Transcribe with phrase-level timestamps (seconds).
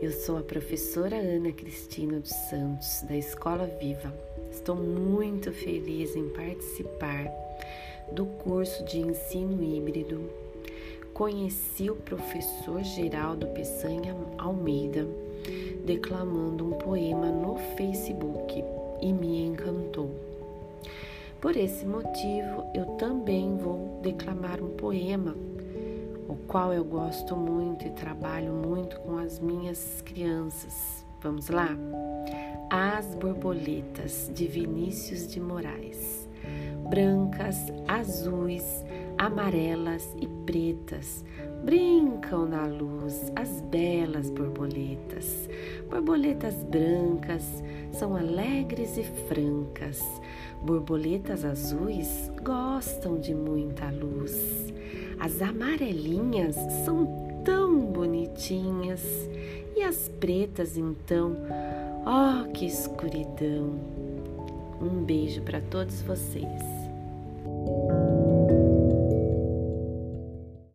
[0.00, 4.10] Eu sou a professora Ana Cristina dos Santos, da Escola Viva.
[4.50, 7.30] Estou muito feliz em participar
[8.10, 10.30] do curso de ensino híbrido.
[11.12, 15.06] Conheci o professor Geraldo Peçanha Almeida
[15.84, 18.64] declamando um poema no Facebook
[19.02, 20.10] e me encantou.
[21.42, 25.36] Por esse motivo, eu também vou declamar um poema
[26.28, 31.04] o qual eu gosto muito e trabalho muito com as minhas crianças.
[31.20, 31.68] Vamos lá?
[32.70, 36.28] As Borboletas, de Vinícius de Moraes.
[36.88, 37.56] Brancas,
[37.88, 38.84] azuis,
[39.16, 41.24] amarelas e pretas
[41.64, 45.48] brincam na luz as belas borboletas.
[45.88, 47.62] Borboletas brancas
[47.94, 50.02] são alegres e francas.
[50.62, 54.72] Borboletas azuis gostam de muita luz.
[55.18, 59.02] As amarelinhas são tão bonitinhas
[59.76, 61.36] e as pretas então,
[62.06, 63.78] oh que escuridão.
[64.80, 66.62] Um beijo para todos vocês.